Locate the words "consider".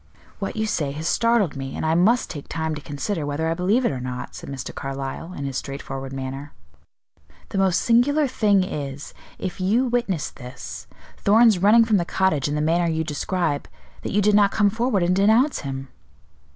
2.81-3.23